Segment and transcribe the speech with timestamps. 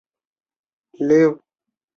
[0.03, 0.03] 韦尔
[0.97, 1.43] 特里厄。